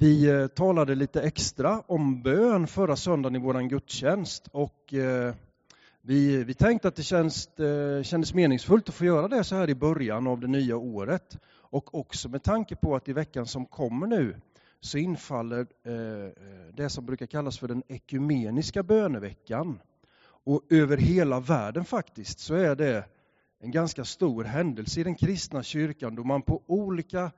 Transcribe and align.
Vi 0.00 0.28
eh, 0.30 0.46
talade 0.46 0.94
lite 0.94 1.22
extra 1.22 1.80
om 1.80 2.22
bön 2.22 2.66
förra 2.66 2.96
söndagen 2.96 3.36
i 3.36 3.38
vår 3.38 3.68
gudstjänst 3.68 4.48
och 4.52 4.94
eh, 4.94 5.34
vi, 6.02 6.44
vi 6.44 6.54
tänkte 6.54 6.88
att 6.88 6.96
det 6.96 7.02
känns, 7.02 7.58
eh, 7.58 8.02
kändes 8.02 8.34
meningsfullt 8.34 8.88
att 8.88 8.94
få 8.94 9.04
göra 9.04 9.28
det 9.28 9.44
så 9.44 9.56
här 9.56 9.70
i 9.70 9.74
början 9.74 10.26
av 10.26 10.40
det 10.40 10.46
nya 10.46 10.76
året. 10.76 11.38
Och 11.46 11.94
också 11.94 12.28
med 12.28 12.42
tanke 12.42 12.76
på 12.76 12.96
att 12.96 13.08
i 13.08 13.12
veckan 13.12 13.46
som 13.46 13.66
kommer 13.66 14.06
nu 14.06 14.36
så 14.80 14.98
infaller 14.98 15.66
det 16.76 16.88
som 16.88 17.06
brukar 17.06 17.26
kallas 17.26 17.58
för 17.58 17.68
den 17.68 17.82
ekumeniska 17.88 18.82
böneveckan. 18.82 19.80
Och 20.44 20.62
över 20.70 20.96
hela 20.96 21.40
världen 21.40 21.84
faktiskt 21.84 22.38
så 22.38 22.54
är 22.54 22.76
det 22.76 23.04
en 23.58 23.70
ganska 23.70 24.04
stor 24.04 24.44
händelse 24.44 25.00
i 25.00 25.04
den 25.04 25.14
kristna 25.14 25.62
kyrkan 25.62 26.14
då 26.14 26.24
man 26.24 26.42
på 26.42 26.62
olika 26.66 27.30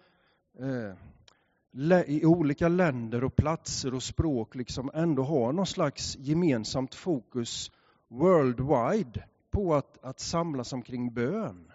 i 2.06 2.26
olika 2.26 2.68
länder 2.68 3.24
och 3.24 3.36
platser 3.36 3.94
och 3.94 4.02
språk 4.02 4.54
liksom 4.54 4.90
ändå 4.94 5.22
har 5.22 5.52
någon 5.52 5.66
slags 5.66 6.16
gemensamt 6.16 6.94
fokus 6.94 7.70
worldwide 8.08 9.24
på 9.50 9.74
att, 9.74 10.04
att 10.04 10.20
samlas 10.20 10.72
omkring 10.72 11.14
bön. 11.14 11.72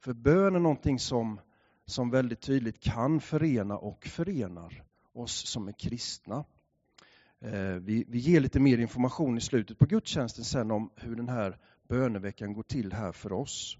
För 0.00 0.12
bön 0.12 0.54
är 0.54 0.60
någonting 0.60 0.98
som, 0.98 1.40
som 1.86 2.10
väldigt 2.10 2.40
tydligt 2.40 2.80
kan 2.80 3.20
förena 3.20 3.78
och 3.78 4.06
förenar 4.06 4.82
oss 5.12 5.48
som 5.48 5.68
är 5.68 5.72
kristna. 5.72 6.44
Eh, 7.40 7.74
vi, 7.74 8.04
vi 8.08 8.18
ger 8.18 8.40
lite 8.40 8.60
mer 8.60 8.78
information 8.78 9.38
i 9.38 9.40
slutet 9.40 9.78
på 9.78 9.86
gudstjänsten 9.86 10.44
sen 10.44 10.70
om 10.70 10.90
hur 10.96 11.16
den 11.16 11.28
här 11.28 11.58
böneveckan 11.88 12.52
går 12.52 12.62
till 12.62 12.92
här 12.92 13.12
för 13.12 13.32
oss. 13.32 13.78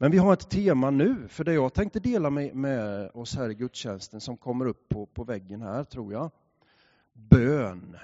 Men 0.00 0.10
vi 0.10 0.18
har 0.18 0.32
ett 0.32 0.50
tema 0.50 0.90
nu 0.90 1.28
för 1.28 1.44
det 1.44 1.54
jag 1.54 1.74
tänkte 1.74 2.00
dela 2.00 2.30
med, 2.30 2.54
med 2.54 3.10
oss 3.14 3.36
här 3.36 3.50
i 3.50 3.54
gudstjänsten 3.54 4.20
som 4.20 4.36
kommer 4.36 4.66
upp 4.66 4.88
på, 4.88 5.06
på 5.06 5.24
väggen 5.24 5.62
här 5.62 5.84
tror 5.84 6.12
jag. 6.12 6.30
Bön. 7.12 7.96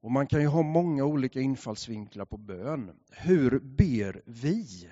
Och 0.00 0.10
man 0.10 0.26
kan 0.26 0.40
ju 0.40 0.46
ha 0.46 0.62
många 0.62 1.04
olika 1.04 1.40
infallsvinklar 1.40 2.24
på 2.24 2.36
bön. 2.36 2.90
Hur 3.10 3.58
ber 3.58 4.22
vi? 4.24 4.90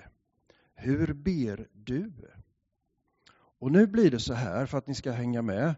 Hur 0.75 1.13
ber 1.13 1.67
du? 1.73 2.11
Och 3.59 3.71
nu 3.71 3.87
blir 3.87 4.11
det 4.11 4.19
så 4.19 4.33
här 4.33 4.65
för 4.65 4.77
att 4.77 4.87
ni 4.87 4.95
ska 4.95 5.11
hänga 5.11 5.41
med. 5.41 5.75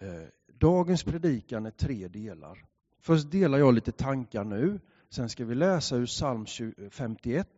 Eh, 0.00 0.28
dagens 0.52 1.04
predikan 1.04 1.66
är 1.66 1.70
tre 1.70 2.08
delar. 2.08 2.64
Först 3.00 3.30
delar 3.30 3.58
jag 3.58 3.74
lite 3.74 3.92
tankar 3.92 4.44
nu. 4.44 4.80
Sen 5.10 5.28
ska 5.28 5.44
vi 5.44 5.54
läsa 5.54 5.96
ur 5.96 6.06
psalm 6.06 6.46
51, 6.90 7.48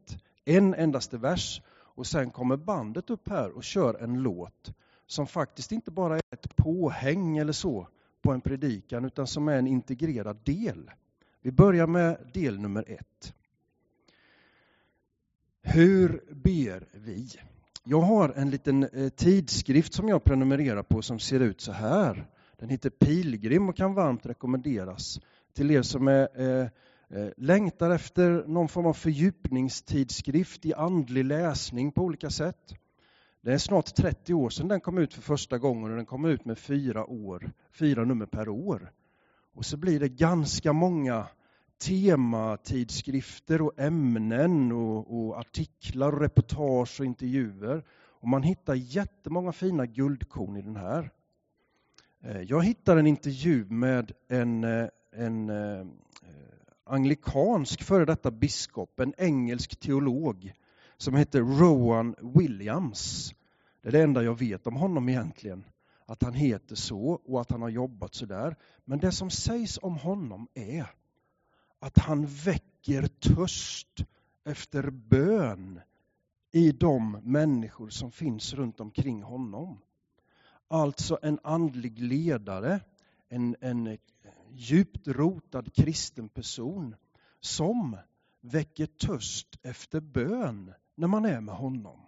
en 0.45 0.75
endaste 0.75 1.19
vers 1.19 1.63
och 1.99 2.07
sen 2.07 2.31
kommer 2.31 2.57
bandet 2.57 3.11
upp 3.11 3.29
här 3.29 3.51
och 3.51 3.65
kör 3.65 3.95
en 3.95 4.23
låt 4.23 4.73
som 5.07 5.27
faktiskt 5.27 5.73
inte 5.73 5.91
bara 5.91 6.17
är 6.17 6.23
ett 6.31 6.57
påhäng 6.57 7.39
eller 7.39 7.53
så 7.53 7.89
på 8.23 8.33
en 8.33 8.41
predikan 8.41 9.05
utan 9.05 9.27
som 9.27 9.49
är 9.49 9.59
en 9.59 9.67
integrerad 9.67 10.39
del. 10.45 10.91
Vi 11.43 11.53
börjar 11.53 11.87
med 11.87 12.31
del 12.35 12.59
nummer 12.59 12.85
ett. 12.89 13.35
Hur 15.63 16.25
ber 16.31 16.89
vi? 16.93 17.29
Jag 17.85 18.01
har 18.01 18.29
en 18.29 18.51
liten 18.51 18.83
eh, 18.83 19.09
tidskrift 19.09 19.93
som 19.93 20.09
jag 20.09 20.25
prenumererar 20.25 20.83
på 20.83 21.03
som 21.03 21.19
ser 21.19 21.41
ut 21.41 21.61
så 21.61 21.73
här. 21.73 22.27
Den 22.57 22.69
heter 22.69 22.91
Pilgrim 22.91 23.69
och 23.69 23.77
kan 23.77 23.95
varmt 23.95 24.27
rekommenderas 24.27 25.21
till 25.53 25.71
er 25.71 25.83
som 25.83 26.09
är 26.09 26.41
Eh, 26.41 26.69
Eh, 27.11 27.29
längtar 27.37 27.91
efter 27.91 28.45
någon 28.47 28.69
form 28.69 28.87
av 28.87 28.93
fördjupningstidskrift 28.93 30.67
i 30.67 30.75
andlig 30.75 31.25
läsning 31.25 31.93
på 31.93 32.03
olika 32.03 32.31
sätt. 32.31 32.75
Det 33.41 33.53
är 33.53 33.59
snart 33.59 33.95
30 33.95 34.35
år 34.35 34.51
sedan 34.51 34.69
den 34.69 34.81
kom 34.81 34.99
ut 34.99 35.15
för 35.15 35.23
första 35.23 35.59
gången 35.59 35.91
och 35.91 35.97
den 35.97 36.07
kom 36.07 36.25
ut 36.25 36.45
med 36.45 36.59
fyra, 36.59 37.07
år, 37.07 37.53
fyra 37.73 38.05
nummer 38.05 38.27
per 38.27 38.49
år. 38.49 38.93
Och 39.55 39.65
så 39.65 39.77
blir 39.77 40.01
det 40.01 40.09
ganska 40.09 40.73
många 40.73 41.27
tematidskrifter 41.87 43.63
och 43.63 43.79
ämnen 43.81 44.73
och, 44.73 45.19
och 45.19 45.39
artiklar 45.39 46.13
och 46.13 46.21
reportage 46.21 47.01
och 47.01 47.07
intervjuer. 47.07 47.85
Och 47.91 48.29
man 48.29 48.43
hittar 48.43 48.75
jättemånga 48.75 49.53
fina 49.53 49.87
guldkorn 49.87 50.57
i 50.57 50.63
den 50.63 50.77
här. 50.77 51.11
Eh, 52.25 52.41
jag 52.41 52.65
hittar 52.65 52.97
en 52.97 53.07
intervju 53.07 53.65
med 53.65 54.13
en, 54.29 54.65
eh, 54.65 54.89
en 55.13 55.51
anglikansk 56.89 57.83
före 57.83 58.05
detta 58.05 58.31
biskop, 58.31 59.01
en 59.01 59.15
engelsk 59.19 59.81
teolog 59.81 60.53
som 60.97 61.15
hette 61.15 61.41
Rowan 61.41 62.15
Williams. 62.21 63.35
Det 63.83 63.89
är 63.89 63.93
det 63.93 64.03
enda 64.03 64.23
jag 64.23 64.39
vet 64.39 64.67
om 64.67 64.77
honom 64.77 65.09
egentligen. 65.09 65.65
Att 66.07 66.23
han 66.23 66.35
heter 66.35 66.77
så 66.77 67.21
och 67.25 67.41
att 67.41 67.51
han 67.51 67.63
har 67.63 67.69
jobbat 67.69 68.15
så 68.15 68.27
där. 68.27 68.57
Men 68.85 68.99
det 68.99 69.13
som 69.13 69.31
sägs 69.31 69.79
om 69.83 69.97
honom 69.97 70.49
är 70.55 70.87
att 71.79 71.99
han 71.99 72.27
väcker 72.27 73.07
törst 73.07 74.05
efter 74.45 74.91
bön 74.91 75.81
i 76.53 76.73
de 76.73 77.21
människor 77.23 77.89
som 77.89 78.13
finns 78.13 78.55
runt 78.55 78.81
omkring 78.81 79.23
honom. 79.23 79.81
Alltså 80.69 81.19
en 81.23 81.39
andlig 81.43 81.99
ledare, 81.99 82.81
en, 83.29 83.57
en 83.61 83.99
djupt 84.59 85.09
rotad 85.09 85.75
kristen 85.75 86.29
person 86.29 86.97
som 87.41 87.97
väcker 88.41 88.87
törst 88.87 89.59
efter 89.63 90.01
bön 90.01 90.73
när 90.95 91.09
man 91.09 91.25
är 91.25 91.41
med 91.41 91.55
honom. 91.55 92.01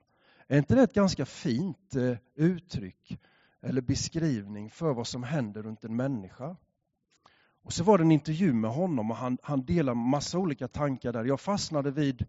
Är 0.48 0.58
inte 0.58 0.74
det 0.74 0.82
ett 0.82 0.94
ganska 0.94 1.26
fint 1.26 1.94
eh, 1.94 2.16
uttryck 2.34 3.18
eller 3.60 3.80
beskrivning 3.80 4.70
för 4.70 4.94
vad 4.94 5.06
som 5.06 5.22
händer 5.22 5.62
runt 5.62 5.84
en 5.84 5.96
människa? 5.96 6.56
Och 7.62 7.72
så 7.72 7.84
var 7.84 7.98
det 7.98 8.04
en 8.04 8.12
intervju 8.12 8.52
med 8.52 8.70
honom 8.70 9.10
och 9.10 9.16
han, 9.16 9.38
han 9.42 9.64
delade 9.64 9.94
massa 9.94 10.38
olika 10.38 10.68
tankar 10.68 11.12
där. 11.12 11.24
Jag 11.24 11.40
fastnade 11.40 11.90
vid 11.90 12.26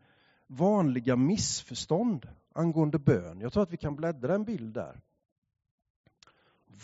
vanliga 0.48 1.16
missförstånd 1.16 2.30
angående 2.54 3.00
bön. 3.00 3.40
Jag 3.42 3.54
tror 3.54 3.64
att 3.64 3.74
vi 3.74 3.78
kan 3.78 3.96
bläddra 3.96 4.36
en 4.36 4.46
bild 4.46 4.74
där 4.74 5.02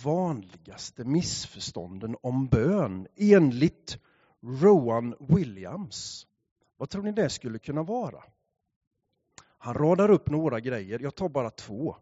vanligaste 0.03 1.03
missförstånden 1.03 2.15
om 2.21 2.47
bön 2.47 3.07
enligt 3.15 3.97
Rowan 4.41 5.15
Williams. 5.19 6.27
Vad 6.77 6.89
tror 6.89 7.03
ni 7.03 7.11
det 7.11 7.29
skulle 7.29 7.59
kunna 7.59 7.83
vara? 7.83 8.23
Han 9.57 9.73
radar 9.73 10.09
upp 10.09 10.29
några 10.29 10.59
grejer, 10.59 10.99
jag 10.99 11.15
tar 11.15 11.29
bara 11.29 11.49
två. 11.49 11.95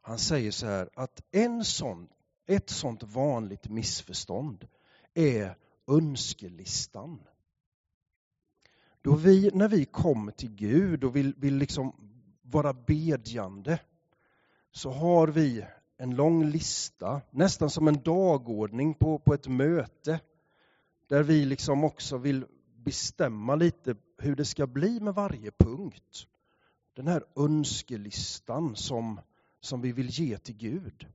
Han 0.00 0.18
säger 0.18 0.50
så 0.50 0.66
här 0.66 0.90
att 0.94 1.22
en 1.30 1.64
sån, 1.64 2.08
ett 2.46 2.70
sånt 2.70 3.02
vanligt 3.02 3.68
missförstånd 3.68 4.68
är 5.14 5.56
önskelistan. 5.86 7.20
Då 9.02 9.14
vi, 9.14 9.50
när 9.54 9.68
vi 9.68 9.84
kommer 9.84 10.32
till 10.32 10.54
Gud 10.54 11.04
och 11.04 11.16
vill, 11.16 11.34
vill 11.36 11.56
liksom 11.56 11.94
vara 12.42 12.72
bedjande 12.72 13.80
så 14.72 14.90
har 14.90 15.28
vi 15.28 15.66
en 15.96 16.14
lång 16.16 16.44
lista, 16.44 17.20
nästan 17.30 17.70
som 17.70 17.88
en 17.88 18.02
dagordning 18.02 18.94
på, 18.94 19.18
på 19.18 19.34
ett 19.34 19.48
möte. 19.48 20.20
Där 21.08 21.22
vi 21.22 21.44
liksom 21.44 21.84
också 21.84 22.18
vill 22.18 22.44
bestämma 22.76 23.54
lite 23.54 23.96
hur 24.18 24.36
det 24.36 24.44
ska 24.44 24.66
bli 24.66 25.00
med 25.00 25.14
varje 25.14 25.50
punkt. 25.50 26.26
Den 26.96 27.06
här 27.06 27.24
önskelistan 27.36 28.76
som, 28.76 29.20
som 29.60 29.80
vi 29.80 29.92
vill 29.92 30.08
ge 30.08 30.38
till 30.38 30.56
Gud. 30.56 31.06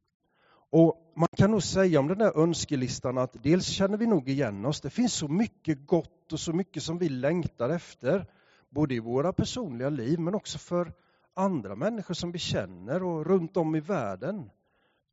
Och 0.72 1.14
Man 1.16 1.28
kan 1.38 1.52
nog 1.52 1.64
säga 1.64 2.00
om 2.00 2.08
den 2.08 2.22
här 2.22 2.38
önskelistan 2.38 3.18
att 3.18 3.44
dels 3.44 3.68
känner 3.68 3.98
vi 3.98 4.08
nog 4.08 4.30
igen 4.30 4.66
oss. 4.66 4.82
Det 4.82 4.90
finns 4.90 5.14
så 5.14 5.28
mycket 5.28 5.88
gott 5.88 6.34
och 6.34 6.40
så 6.40 6.54
mycket 6.54 6.84
som 6.84 6.98
vi 6.98 7.10
längtar 7.10 7.70
efter. 7.70 8.26
Både 8.70 8.96
i 8.96 9.00
våra 9.00 9.34
personliga 9.34 9.90
liv 9.90 10.20
men 10.20 10.36
också 10.36 10.58
för 10.58 10.94
andra 11.34 11.76
människor 11.76 12.14
som 12.14 12.32
vi 12.32 12.40
känner 12.40 13.04
och 13.04 13.26
runt 13.26 13.58
om 13.58 13.76
i 13.76 13.80
världen 13.80 14.50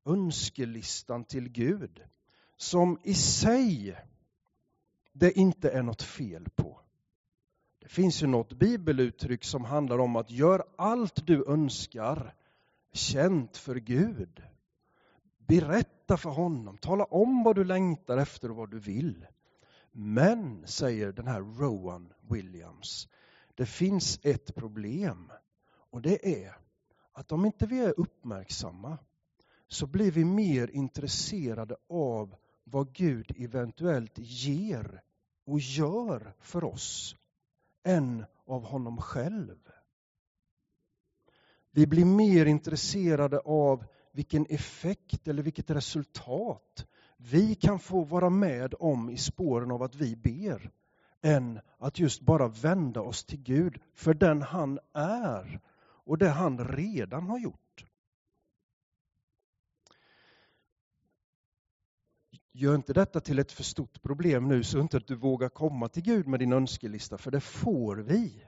önskelistan 0.07 1.25
till 1.25 1.49
Gud 1.49 2.03
som 2.57 2.99
i 3.03 3.15
sig 3.15 3.99
det 5.13 5.39
inte 5.39 5.71
är 5.71 5.83
något 5.83 6.03
fel 6.03 6.49
på. 6.57 6.81
Det 7.79 7.89
finns 7.89 8.23
ju 8.23 8.27
något 8.27 8.53
bibeluttryck 8.53 9.45
som 9.45 9.65
handlar 9.65 9.99
om 9.99 10.17
att 10.17 10.31
gör 10.31 10.65
allt 10.77 11.27
du 11.27 11.45
önskar 11.49 12.35
känt 12.93 13.57
för 13.57 13.77
Gud. 13.77 14.43
Berätta 15.39 16.17
för 16.17 16.31
honom, 16.31 16.79
tala 16.79 17.05
om 17.05 17.43
vad 17.43 17.57
du 17.57 17.65
längtar 17.65 18.19
efter 18.19 18.51
och 18.51 18.57
vad 18.57 18.71
du 18.71 18.79
vill. 18.79 19.27
Men, 19.93 20.67
säger 20.67 21.13
den 21.13 21.27
här 21.27 21.41
Rowan 21.41 22.13
Williams, 22.31 23.09
det 23.55 23.67
finns 23.67 24.21
ett 24.23 24.55
problem 24.55 25.33
och 25.91 26.03
det 26.03 26.45
är 26.45 26.57
att 27.13 27.33
om 27.33 27.45
inte 27.45 27.67
vi 27.67 27.79
är 27.81 28.01
uppmärksamma 28.01 28.99
så 29.69 29.87
blir 29.87 30.11
vi 30.11 30.25
mer 30.25 30.71
intresserade 30.71 31.77
av 31.89 32.35
vad 32.65 32.93
Gud 32.93 33.33
eventuellt 33.37 34.19
ger 34.19 35.03
och 35.47 35.61
gör 35.61 36.35
för 36.41 36.65
oss 36.65 37.17
än 37.85 38.25
av 38.47 38.65
honom 38.65 38.97
själv. 38.97 39.59
Vi 41.71 41.87
blir 41.87 42.05
mer 42.05 42.47
intresserade 42.47 43.39
av 43.39 43.85
vilken 44.13 44.47
effekt 44.47 45.29
eller 45.29 45.43
vilket 45.43 45.71
resultat 45.71 46.87
vi 47.17 47.55
kan 47.55 47.79
få 47.79 48.05
vara 48.05 48.31
med 48.31 48.75
om 48.81 49.11
i 49.11 49.17
spåren 49.17 49.71
av 49.71 49.83
att 49.83 49.95
vi 49.95 50.17
ber 50.17 50.71
än 51.23 51.61
att 51.79 51.99
just 51.99 52.21
bara 52.21 52.49
vända 52.49 53.01
oss 53.01 53.25
till 53.25 53.43
Gud 53.43 53.83
för 53.95 54.15
den 54.15 54.43
han 54.43 54.79
är 54.93 55.61
och 55.81 56.19
det 56.19 56.29
han 56.29 56.69
redan 56.69 57.27
har 57.27 57.39
gjort. 57.39 57.66
Gör 62.59 62.75
inte 62.75 62.93
detta 62.93 63.21
till 63.21 63.39
ett 63.39 63.53
för 63.53 63.63
stort 63.63 64.03
problem 64.03 64.49
nu 64.49 64.65
så 64.65 64.81
inte 64.81 64.97
att 64.97 65.07
du 65.07 65.15
vågar 65.15 65.49
komma 65.49 65.89
till 65.89 66.03
Gud 66.03 66.27
med 66.27 66.41
din 66.41 66.53
önskelista, 66.53 67.19
för 67.19 67.31
det 67.31 67.41
får 67.41 67.97
vi. 67.97 68.45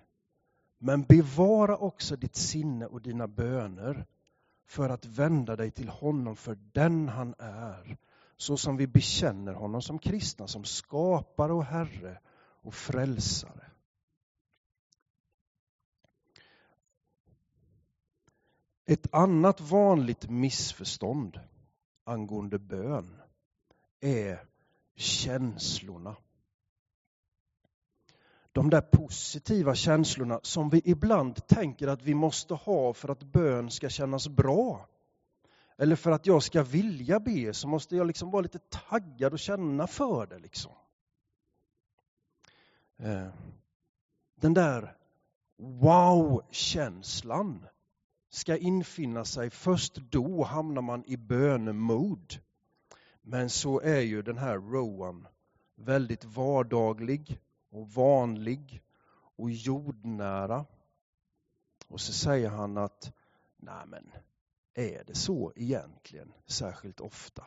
Men 0.79 1.03
bevara 1.03 1.77
också 1.77 2.17
ditt 2.17 2.37
sinne 2.37 2.87
och 2.87 3.03
dina 3.03 3.29
böner 3.29 4.07
för 4.67 4.89
att 4.89 5.05
vända 5.05 5.57
dig 5.57 5.71
till 5.71 5.89
honom 5.89 6.37
för 6.37 6.59
den 6.73 7.09
han 7.09 7.35
är. 7.39 7.97
Så 8.37 8.57
som 8.57 8.77
vi 8.77 8.87
bekänner 8.87 9.53
honom 9.53 9.83
som 9.83 9.99
kristna, 9.99 10.47
som 10.47 10.65
skapare 10.65 11.53
och 11.53 11.65
Herre 11.65 12.21
och 12.63 12.75
frälsare. 12.75 13.71
Ett 18.87 19.15
annat 19.15 19.61
vanligt 19.61 20.31
missförstånd 20.31 21.41
angående 22.05 22.59
bön 22.59 23.17
är 24.01 24.45
känslorna. 24.97 26.17
De 28.53 28.71
där 28.71 28.81
positiva 28.81 29.75
känslorna 29.75 30.41
som 30.43 30.71
vi 30.71 30.83
ibland 30.85 31.47
tänker 31.47 31.89
att 31.89 32.03
vi 32.03 32.15
måste 32.15 32.55
ha 32.55 32.93
för 32.93 33.09
att 33.09 33.23
bön 33.23 33.71
ska 33.71 33.89
kännas 33.89 34.29
bra. 34.29 34.89
Eller 35.79 35.97
för 35.97 36.11
att 36.11 36.27
jag 36.27 36.43
ska 36.43 36.63
vilja 36.63 37.21
be 37.21 37.55
så 37.55 37.69
måste 37.69 37.97
jag 37.97 38.07
liksom 38.07 38.31
vara 38.31 38.43
lite 38.43 38.59
taggad 38.59 39.33
och 39.33 39.39
känna 39.39 39.87
för 39.87 40.27
det. 40.27 40.39
Liksom. 40.39 40.73
Eh, 42.99 43.29
den 44.35 44.55
där 44.55 44.97
wow-känslan 45.59 47.67
ska 48.29 48.57
infinna 48.57 49.25
sig. 49.25 49.51
Först 49.51 49.95
då 49.95 50.45
hamnar 50.45 50.83
man 50.83 51.05
i 51.07 51.17
bönemod. 51.17 52.35
Men 53.31 53.51
så 53.51 53.81
är 53.81 54.01
ju 54.01 54.23
den 54.23 54.39
här 54.39 54.55
Rowan 54.55 55.27
väldigt 55.77 56.25
vardaglig 56.25 57.41
och 57.71 57.89
vanlig 57.89 58.83
och 59.37 59.51
jordnära. 59.51 60.65
Och 61.89 62.01
så 62.01 62.13
säger 62.13 62.49
han 62.49 62.77
att, 62.77 63.13
nej 63.57 63.87
men, 63.87 64.11
är 64.75 65.05
det 65.07 65.15
så 65.15 65.53
egentligen 65.57 66.33
särskilt 66.47 67.01
ofta? 67.01 67.45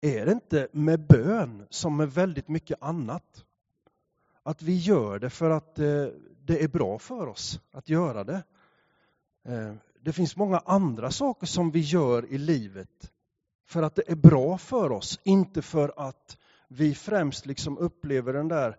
Är 0.00 0.26
det 0.26 0.32
inte 0.32 0.68
med 0.72 1.06
bön 1.06 1.66
som 1.70 1.96
med 1.96 2.12
väldigt 2.12 2.48
mycket 2.48 2.82
annat? 2.82 3.44
Att 4.42 4.62
vi 4.62 4.76
gör 4.76 5.18
det 5.18 5.30
för 5.30 5.50
att 5.50 5.78
eh, 5.78 6.06
det 6.44 6.64
är 6.64 6.68
bra 6.68 6.98
för 6.98 7.26
oss 7.26 7.60
att 7.70 7.88
göra 7.88 8.24
det. 8.24 8.42
Eh, 9.42 9.74
det 10.00 10.12
finns 10.12 10.36
många 10.36 10.58
andra 10.58 11.10
saker 11.10 11.46
som 11.46 11.70
vi 11.70 11.80
gör 11.80 12.26
i 12.26 12.38
livet 12.38 13.12
för 13.70 13.82
att 13.82 13.94
det 13.94 14.10
är 14.10 14.16
bra 14.16 14.58
för 14.58 14.92
oss, 14.92 15.20
inte 15.22 15.62
för 15.62 15.92
att 15.96 16.38
vi 16.68 16.94
främst 16.94 17.46
liksom 17.46 17.78
upplever 17.78 18.32
den 18.32 18.48
där 18.48 18.76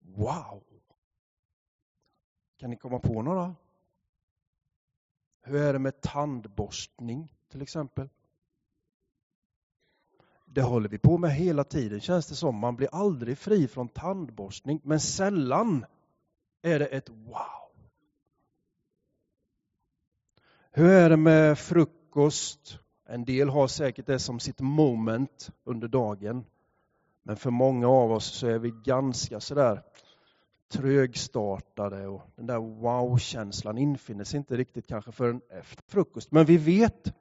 Wow! 0.00 0.62
Kan 2.58 2.70
ni 2.70 2.76
komma 2.76 2.98
på 2.98 3.22
några? 3.22 3.54
Hur 5.42 5.56
är 5.56 5.72
det 5.72 5.78
med 5.78 6.00
tandborstning 6.00 7.34
till 7.50 7.62
exempel? 7.62 8.08
Det 10.46 10.62
håller 10.62 10.88
vi 10.88 10.98
på 10.98 11.18
med 11.18 11.32
hela 11.32 11.64
tiden 11.64 12.00
känns 12.00 12.26
det 12.26 12.34
som. 12.34 12.56
Man 12.56 12.76
blir 12.76 12.88
aldrig 12.92 13.38
fri 13.38 13.68
från 13.68 13.88
tandborstning, 13.88 14.80
men 14.84 15.00
sällan 15.00 15.86
är 16.62 16.78
det 16.78 16.86
ett 16.86 17.08
wow. 17.08 17.70
Hur 20.70 20.88
är 20.88 21.10
det 21.10 21.16
med 21.16 21.58
frukost? 21.58 22.83
En 23.06 23.24
del 23.24 23.48
har 23.48 23.66
säkert 23.66 24.06
det 24.06 24.18
som 24.18 24.40
sitt 24.40 24.60
moment 24.60 25.50
under 25.64 25.88
dagen. 25.88 26.44
Men 27.22 27.36
för 27.36 27.50
många 27.50 27.88
av 27.88 28.12
oss 28.12 28.24
så 28.24 28.46
är 28.46 28.58
vi 28.58 28.70
ganska 28.84 29.40
sådär 29.40 29.82
trögstartade 30.72 32.06
och 32.06 32.22
den 32.36 32.46
där 32.46 32.58
wow-känslan 32.58 33.78
infinner 33.78 34.24
sig 34.24 34.38
inte 34.38 34.56
riktigt 34.56 34.86
kanske 34.86 35.12
förrän 35.12 35.40
efter 35.48 35.82
frukost. 35.86 36.32
Men 36.32 36.44
vi 36.46 36.56
vet 36.56 37.14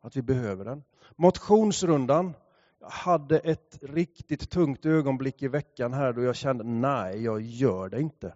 att 0.00 0.16
vi 0.16 0.22
behöver 0.22 0.64
den. 0.64 0.82
Motionsrundan. 1.16 2.34
Jag 2.80 2.90
hade 2.90 3.38
ett 3.38 3.78
riktigt 3.82 4.50
tungt 4.50 4.86
ögonblick 4.86 5.42
i 5.42 5.48
veckan 5.48 5.92
här 5.92 6.12
då 6.12 6.22
jag 6.22 6.36
kände 6.36 6.64
nej, 6.64 7.22
jag 7.22 7.40
gör 7.40 7.88
det 7.88 8.00
inte. 8.00 8.34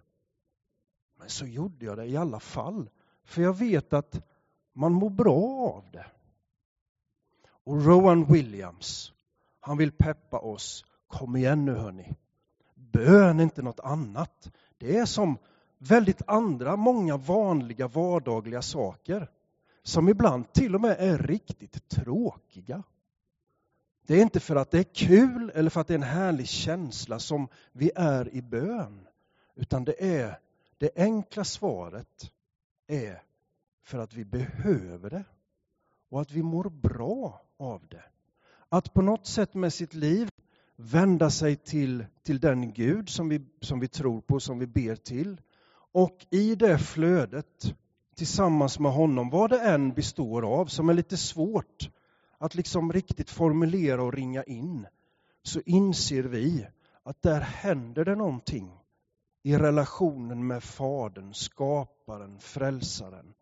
Men 1.19 1.29
så 1.29 1.45
gjorde 1.45 1.85
jag 1.85 1.97
det 1.97 2.05
i 2.05 2.17
alla 2.17 2.39
fall. 2.39 2.89
För 3.23 3.41
jag 3.41 3.57
vet 3.57 3.93
att 3.93 4.21
man 4.73 4.93
mår 4.93 5.09
bra 5.09 5.71
av 5.75 5.83
det. 5.91 6.05
Och 7.65 7.85
Rowan 7.85 8.25
Williams, 8.25 9.13
han 9.59 9.77
vill 9.77 9.91
peppa 9.91 10.39
oss. 10.39 10.85
Kom 11.07 11.35
igen 11.35 11.65
nu 11.65 11.73
hörni. 11.73 12.15
Bön 12.75 13.39
är 13.39 13.43
inte 13.43 13.61
något 13.61 13.79
annat. 13.79 14.51
Det 14.77 14.97
är 14.97 15.05
som 15.05 15.37
väldigt 15.77 16.21
andra, 16.27 16.75
många 16.75 17.17
vanliga 17.17 17.87
vardagliga 17.87 18.61
saker 18.61 19.29
som 19.83 20.09
ibland 20.09 20.53
till 20.53 20.75
och 20.75 20.81
med 20.81 20.95
är 20.99 21.17
riktigt 21.17 21.89
tråkiga. 21.89 22.83
Det 24.07 24.15
är 24.15 24.21
inte 24.21 24.39
för 24.39 24.55
att 24.55 24.71
det 24.71 24.79
är 24.79 24.93
kul 24.93 25.51
eller 25.55 25.69
för 25.69 25.81
att 25.81 25.87
det 25.87 25.93
är 25.93 25.97
en 25.97 26.03
härlig 26.03 26.47
känsla 26.47 27.19
som 27.19 27.47
vi 27.71 27.91
är 27.95 28.35
i 28.35 28.41
bön. 28.41 29.07
Utan 29.55 29.83
det 29.83 30.19
är 30.19 30.39
det 30.77 30.91
enkla 30.95 31.43
svaret 31.43 32.31
är 32.87 33.23
för 33.83 33.99
att 33.99 34.13
vi 34.13 34.25
behöver 34.25 35.09
det 35.09 35.23
och 36.09 36.21
att 36.21 36.31
vi 36.31 36.43
mår 36.43 36.69
bra 36.69 37.44
av 37.59 37.87
det. 37.87 38.03
Att 38.69 38.93
på 38.93 39.01
något 39.01 39.27
sätt 39.27 39.53
med 39.53 39.73
sitt 39.73 39.93
liv 39.93 40.29
vända 40.75 41.29
sig 41.29 41.55
till, 41.55 42.05
till 42.23 42.39
den 42.39 42.73
Gud 42.73 43.09
som 43.09 43.29
vi, 43.29 43.41
som 43.61 43.79
vi 43.79 43.87
tror 43.87 44.21
på, 44.21 44.39
som 44.39 44.59
vi 44.59 44.67
ber 44.67 44.95
till. 44.95 45.41
Och 45.91 46.25
i 46.29 46.55
det 46.55 46.77
flödet, 46.77 47.75
tillsammans 48.15 48.79
med 48.79 48.91
honom, 48.91 49.29
vad 49.29 49.49
det 49.49 49.61
än 49.61 49.93
består 49.93 50.59
av, 50.59 50.65
som 50.65 50.89
är 50.89 50.93
lite 50.93 51.17
svårt 51.17 51.89
att 52.37 52.55
liksom 52.55 52.93
riktigt 52.93 53.29
formulera 53.29 54.03
och 54.03 54.13
ringa 54.13 54.43
in, 54.43 54.87
så 55.43 55.61
inser 55.65 56.23
vi 56.23 56.67
att 57.03 57.21
där 57.21 57.41
händer 57.41 58.05
det 58.05 58.15
någonting 58.15 58.79
i 59.43 59.57
relationen 59.57 60.47
med 60.47 60.63
Fadern, 60.63 61.33
skaparen, 61.33 62.39
frälsaren, 62.39 63.33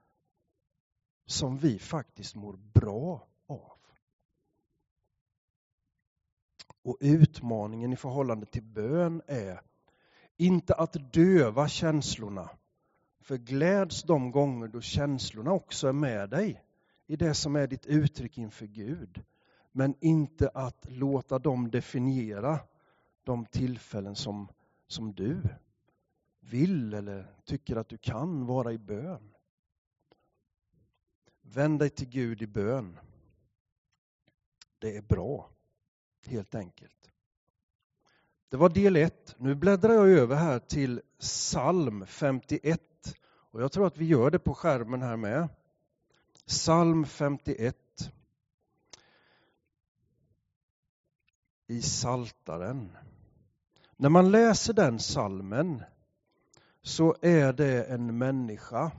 som 1.25 1.57
vi 1.57 1.79
faktiskt 1.79 2.35
mår 2.35 2.53
bra 2.53 3.27
av. 3.47 3.77
Och 6.83 6.97
utmaningen 6.99 7.93
i 7.93 7.95
förhållande 7.95 8.45
till 8.45 8.63
bön 8.63 9.21
är 9.27 9.61
inte 10.37 10.73
att 10.73 11.13
döva 11.13 11.67
känslorna. 11.67 12.49
För 13.21 13.37
gläds 13.37 14.03
de 14.03 14.31
gånger 14.31 14.67
då 14.67 14.81
känslorna 14.81 15.51
också 15.51 15.87
är 15.87 15.93
med 15.93 16.29
dig 16.29 16.63
i 17.07 17.15
det 17.15 17.33
som 17.33 17.55
är 17.55 17.67
ditt 17.67 17.85
uttryck 17.85 18.37
inför 18.37 18.65
Gud. 18.65 19.23
Men 19.71 19.95
inte 19.99 20.49
att 20.49 20.85
låta 20.89 21.39
dem 21.39 21.71
definiera 21.71 22.59
de 23.23 23.45
tillfällen 23.45 24.15
som, 24.15 24.47
som 24.87 25.13
du 25.13 25.41
vill 26.39 26.93
eller 26.93 27.35
tycker 27.45 27.75
att 27.75 27.89
du 27.89 27.97
kan 27.97 28.45
vara 28.45 28.73
i 28.73 28.77
bön. 28.77 29.33
Vänd 31.41 31.79
dig 31.79 31.89
till 31.89 32.09
Gud 32.09 32.41
i 32.41 32.47
bön. 32.47 32.99
Det 34.79 34.97
är 34.97 35.01
bra 35.01 35.49
helt 36.27 36.55
enkelt. 36.55 37.11
Det 38.49 38.57
var 38.57 38.69
del 38.69 38.95
1. 38.95 39.35
Nu 39.37 39.55
bläddrar 39.55 39.93
jag 39.93 40.09
över 40.09 40.35
här 40.35 40.59
till 40.59 41.01
psalm 41.19 42.05
51. 42.05 42.81
Och 43.25 43.61
jag 43.61 43.71
tror 43.71 43.87
att 43.87 43.97
vi 43.97 44.05
gör 44.05 44.31
det 44.31 44.39
på 44.39 44.53
skärmen 44.53 45.01
här 45.01 45.17
med. 45.17 45.49
Psalm 46.47 47.05
51. 47.05 47.77
I 51.67 51.81
Saltaren. 51.81 52.97
När 53.97 54.09
man 54.09 54.31
läser 54.31 54.73
den 54.73 54.99
salmen 54.99 55.83
så 56.81 57.15
är 57.21 57.53
det 57.53 57.83
en 57.83 58.17
människa 58.17 58.91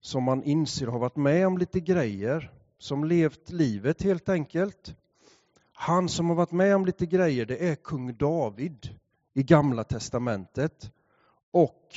som 0.00 0.22
man 0.22 0.42
inser 0.42 0.86
har 0.86 0.98
varit 0.98 1.16
med 1.16 1.46
om 1.46 1.58
lite 1.58 1.80
grejer, 1.80 2.52
som 2.78 3.04
levt 3.04 3.50
livet 3.50 4.02
helt 4.02 4.28
enkelt. 4.28 4.96
Han 5.78 6.08
som 6.08 6.28
har 6.28 6.36
varit 6.36 6.52
med 6.52 6.76
om 6.76 6.86
lite 6.86 7.06
grejer, 7.06 7.46
det 7.46 7.68
är 7.68 7.74
kung 7.74 8.16
David 8.16 8.88
i 9.34 9.42
Gamla 9.42 9.84
Testamentet. 9.84 10.92
Och 11.50 11.96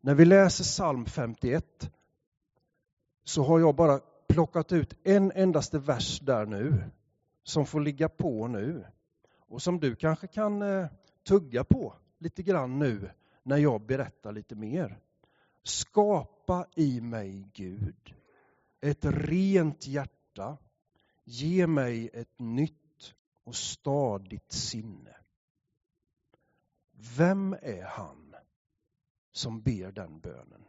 när 0.00 0.14
vi 0.14 0.24
läser 0.24 0.64
psalm 0.64 1.06
51 1.06 1.90
så 3.24 3.42
har 3.42 3.60
jag 3.60 3.74
bara 3.74 4.00
plockat 4.28 4.72
ut 4.72 4.94
en 5.02 5.32
endaste 5.32 5.78
vers 5.78 6.20
där 6.20 6.46
nu 6.46 6.90
som 7.42 7.66
får 7.66 7.80
ligga 7.80 8.08
på 8.08 8.46
nu 8.46 8.84
och 9.48 9.62
som 9.62 9.80
du 9.80 9.96
kanske 9.96 10.26
kan 10.26 10.62
eh, 10.62 10.86
tugga 11.28 11.64
på 11.64 11.94
lite 12.18 12.42
grann 12.42 12.78
nu 12.78 13.10
när 13.42 13.56
jag 13.56 13.86
berättar 13.86 14.32
lite 14.32 14.54
mer. 14.54 14.98
Skapa 15.62 16.66
i 16.76 17.00
mig, 17.00 17.50
Gud, 17.52 18.14
ett 18.80 19.04
rent 19.04 19.86
hjärta. 19.86 20.56
Ge 21.24 21.66
mig 21.66 22.10
ett 22.12 22.38
nytt 22.38 22.79
och 23.44 23.56
stadigt 23.56 24.52
sinne. 24.52 25.16
Vem 27.16 27.52
är 27.62 27.84
han 27.84 28.34
som 29.32 29.62
ber 29.62 29.92
den 29.92 30.20
bönen? 30.20 30.64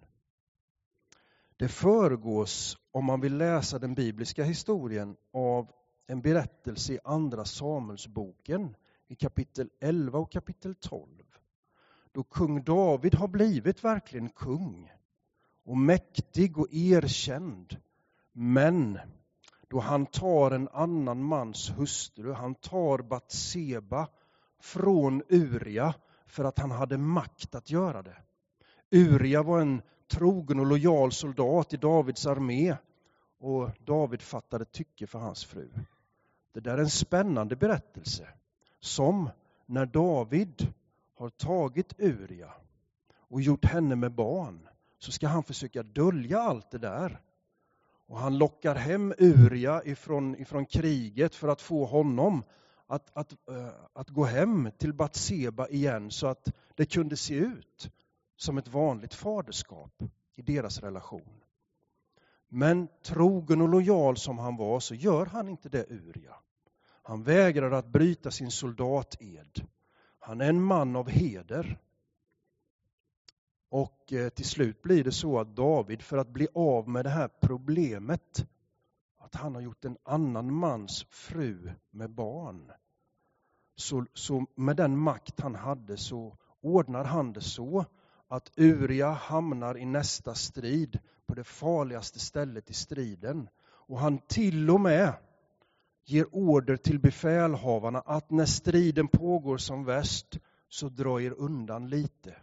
Det 1.58 1.68
föregås, 1.68 2.78
om 2.92 3.06
man 3.06 3.22
vill 3.22 3.38
läsa 3.38 3.80
den 3.80 3.94
bibliska 3.94 4.44
historien, 4.44 5.18
av 5.34 5.72
en 6.08 6.22
berättelse 6.22 6.94
i 6.94 7.00
Andra 7.04 7.46
Samuelsboken 7.46 8.75
i 9.08 9.16
kapitel 9.16 9.70
11 9.80 10.20
och 10.20 10.32
kapitel 10.32 10.75
12. 10.75 11.08
Då 12.12 12.24
kung 12.24 12.63
David 12.63 13.16
har 13.16 13.28
blivit 13.28 13.84
verkligen 13.84 14.30
kung 14.30 14.92
och 15.63 15.78
mäktig 15.78 16.58
och 16.58 16.68
erkänd. 16.72 17.78
Men 18.32 19.00
då 19.72 19.80
han 19.80 20.06
tar 20.06 20.51
en 20.51 20.70
annan 20.70 21.24
mans 21.24 21.70
hustru, 21.78 22.34
han 22.34 22.56
tar 22.56 22.98
Batseba 22.98 24.08
från 24.60 25.24
Uria 25.30 25.94
för 26.25 26.44
att 26.44 26.60
han 26.60 26.72
hade 26.72 26.98
makt 26.98 27.56
att 27.56 27.70
göra 27.70 28.01
det. 28.01 28.18
Uria 28.92 29.44
var 29.44 29.62
en 29.62 29.82
trogen 30.12 30.60
och 30.60 30.66
lojal 30.66 31.12
soldat 31.12 31.74
i 31.74 31.78
Davids 31.78 32.25
armé 32.25 32.75
och 33.40 33.70
David 33.86 34.22
fattade 34.22 34.66
tycke 34.66 35.08
för 35.08 35.20
hans 35.20 35.46
fru. 35.46 35.70
Det 36.54 36.60
där 36.60 36.74
är 36.74 36.82
en 36.82 36.90
spännande 36.90 37.56
berättelse 37.56 38.28
som 38.80 39.30
när 39.66 39.86
David 39.86 40.74
har 41.16 41.30
tagit 41.30 41.94
Uria 42.00 42.54
och 43.18 43.42
gjort 43.42 43.66
henne 43.66 43.96
med 43.96 44.12
barn 44.12 44.68
så 45.00 45.12
ska 45.12 45.28
han 45.28 45.44
försöka 45.44 45.84
dölja 45.84 46.40
allt 46.40 46.72
det 46.72 46.78
där. 46.78 47.22
Och 48.12 48.20
han 48.20 48.38
lockar 48.38 48.75
hem 48.75 49.13
Uria 49.18 49.84
ifrån, 49.84 50.36
ifrån 50.36 50.65
kriget 50.65 51.36
för 51.36 51.48
att 51.48 51.62
få 51.62 51.86
honom 51.86 52.44
att, 52.88 53.18
att, 53.18 53.32
eh, 53.32 53.70
att 53.94 54.10
gå 54.10 54.24
hem 54.24 54.72
till 54.77 54.94
Batseba 54.94 55.68
igen 55.68 56.12
så 56.12 56.27
att 56.27 56.51
det 56.75 56.86
kunde 56.86 57.18
se 57.18 57.34
ut 57.36 57.91
som 58.38 58.58
ett 58.58 58.68
vanligt 58.68 59.13
faderskap 59.13 60.03
i 60.36 60.41
deras 60.41 60.80
relation. 60.80 61.41
Men 62.48 62.88
trogen 63.03 63.62
och 63.62 63.70
lojal 63.70 64.18
som 64.18 64.39
han 64.39 64.58
var 64.58 64.80
så 64.80 64.96
gör 64.96 65.25
han 65.25 65.50
inte 65.50 65.70
det 65.70 65.86
Uria. 65.89 66.36
Han 67.03 67.24
vägrar 67.24 67.72
att 67.72 67.88
bryta 67.88 68.32
sin 68.32 68.51
soldated. 68.51 69.68
Han 70.20 70.41
är 70.41 70.50
en 70.50 70.62
man 70.62 70.96
av 70.96 71.10
heder. 71.10 71.80
Och 73.72 74.13
eh, 74.13 74.30
till 74.30 74.46
slut 74.46 74.82
blir 74.82 75.04
det 75.04 75.12
så 75.12 75.40
att 75.40 75.56
David, 75.56 76.01
för 76.01 76.18
att 76.18 76.30
bli 76.30 76.48
av 76.54 76.90
med 76.90 77.06
det 77.06 77.10
här 77.10 77.30
problemet, 77.42 78.46
att 79.18 79.36
han 79.36 79.56
har 79.56 79.62
gjort 79.62 79.86
en 79.86 79.98
annan 80.04 80.54
mans 80.54 81.06
fru 81.10 81.72
med 81.92 82.10
barn. 82.10 82.72
Så, 83.75 84.06
så 84.13 84.46
med 84.56 84.75
den 84.75 84.98
makt 84.98 85.40
han 85.40 85.56
hade 85.56 85.98
så 85.98 86.38
ordnar 86.62 87.04
han 87.04 87.34
det 87.34 87.42
så 87.42 87.86
att 88.28 88.51
Uria 88.58 89.12
hamnar 89.12 89.78
i 89.78 89.86
nästa 89.86 90.36
strid 90.36 91.00
på 91.25 91.34
det 91.34 91.44
farligaste 91.44 92.20
stället 92.20 92.70
i 92.70 92.74
striden. 92.74 93.50
Och 93.63 94.00
han 94.00 94.18
till 94.18 94.70
och 94.70 94.82
med 94.82 95.13
ger 96.06 96.36
order 96.36 96.78
till 96.78 97.00
befälhavarna 97.00 98.00
att 98.00 98.32
när 98.32 98.46
striden 98.46 99.08
pågår 99.08 99.58
som 99.58 99.86
värst 99.86 100.40
så 100.70 100.90
dra 100.90 101.22
er 101.22 101.34
undan 101.38 101.90
lite. 101.90 102.36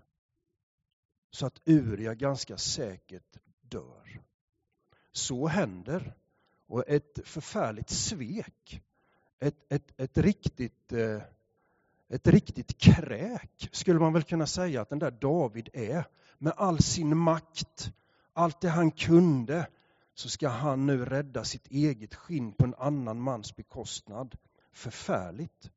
Så 1.30 1.46
att 1.46 1.60
Uria 1.64 2.14
ganska 2.14 2.56
säkert 2.56 3.36
dör. 3.60 4.20
Så 5.12 5.46
händer. 5.46 6.14
Och 6.66 6.88
ett 6.88 7.18
förfärligt 7.24 7.90
svek. 7.90 8.82
Ett, 9.40 9.72
ett, 9.72 10.00
ett, 10.00 10.18
riktigt, 10.18 10.92
eh, 10.92 11.22
ett 12.08 12.26
riktigt 12.26 12.78
kräk 12.78 13.68
skulle 13.72 14.00
man 14.00 14.12
väl 14.12 14.22
kunna 14.22 14.46
säga 14.46 14.82
att 14.82 14.88
den 14.88 14.98
där 14.98 15.10
David 15.10 15.68
är. 15.72 16.04
Med 16.38 16.52
all 16.56 16.78
sin 16.78 17.16
makt, 17.16 17.92
allt 18.32 18.60
det 18.60 18.68
han 18.68 18.90
kunde, 18.90 19.66
så 20.14 20.28
ska 20.28 20.48
han 20.48 20.86
nu 20.86 21.04
rädda 21.04 21.44
sitt 21.44 21.66
eget 21.66 22.14
skinn 22.14 22.52
på 22.52 22.64
en 22.64 22.74
annan 22.74 23.20
mans 23.20 23.56
bekostnad. 23.56 24.36
Förfärligt. 24.72 25.70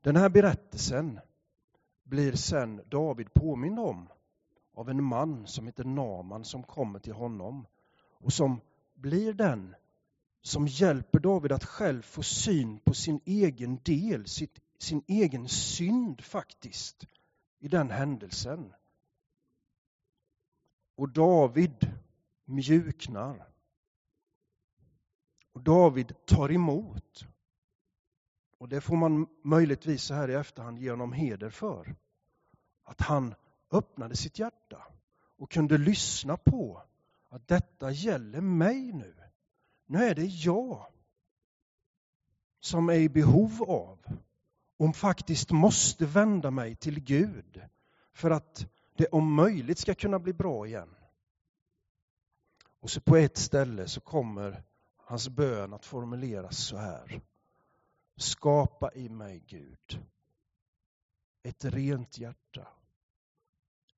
Den 0.00 0.16
här 0.16 0.28
berättelsen 0.28 1.20
blir 2.04 2.32
sen 2.32 2.82
David 2.86 3.34
påmind 3.34 3.78
om 3.78 4.08
av 4.74 4.90
en 4.90 5.04
man 5.04 5.46
som 5.46 5.66
heter 5.66 5.84
Naman 5.84 6.44
som 6.44 6.62
kommer 6.62 6.98
till 6.98 7.12
honom 7.12 7.66
och 8.10 8.32
som 8.32 8.60
blir 8.94 9.32
den 9.32 9.74
som 10.42 10.66
hjälper 10.66 11.18
David 11.18 11.52
att 11.52 11.64
själv 11.64 12.02
få 12.02 12.22
syn 12.22 12.78
på 12.78 12.94
sin 12.94 13.20
egen 13.24 13.76
del, 13.82 14.26
sitt, 14.26 14.60
sin 14.78 15.02
egen 15.06 15.48
synd 15.48 16.20
faktiskt, 16.24 17.06
i 17.58 17.68
den 17.68 17.90
händelsen. 17.90 18.72
Och 20.96 21.08
David 21.08 21.92
mjuknar. 22.44 23.48
Och 25.52 25.62
David 25.62 26.14
tar 26.24 26.52
emot. 26.52 27.26
Och 28.58 28.68
det 28.68 28.80
får 28.80 28.96
man 28.96 29.26
möjligtvis 29.42 30.02
så 30.02 30.14
här 30.14 30.30
i 30.30 30.34
efterhand 30.34 30.78
ge 30.78 30.90
honom 30.90 31.12
heder 31.12 31.50
för. 31.50 31.96
Att 32.84 33.00
han 33.00 33.34
öppnade 33.72 34.16
sitt 34.16 34.38
hjärta 34.38 34.86
och 35.38 35.50
kunde 35.50 35.78
lyssna 35.78 36.36
på 36.36 36.82
att 37.28 37.48
detta 37.48 37.90
gäller 37.90 38.40
mig 38.40 38.92
nu. 38.92 39.14
Nu 39.86 39.98
är 40.04 40.14
det 40.14 40.26
jag 40.26 40.86
som 42.60 42.88
är 42.88 42.94
i 42.94 43.08
behov 43.08 43.62
av, 43.62 43.98
och 44.76 44.96
faktiskt 44.96 45.50
måste 45.50 46.06
vända 46.06 46.50
mig 46.50 46.76
till 46.76 47.00
Gud 47.00 47.62
för 48.12 48.30
att 48.30 48.66
det 48.96 49.06
om 49.06 49.34
möjligt 49.34 49.78
ska 49.78 49.94
kunna 49.94 50.18
bli 50.18 50.32
bra 50.32 50.66
igen. 50.66 50.94
Och 52.80 52.90
så 52.90 53.00
på 53.00 53.16
ett 53.16 53.36
ställe 53.36 53.88
så 53.88 54.00
kommer 54.00 54.62
hans 54.96 55.28
bön 55.28 55.72
att 55.72 55.84
formuleras 55.84 56.58
så 56.58 56.76
här. 56.76 57.20
Skapa 58.16 58.92
i 58.94 59.08
mig 59.08 59.44
Gud 59.46 60.02
ett 61.42 61.64
rent 61.64 62.18
hjärta. 62.18 62.68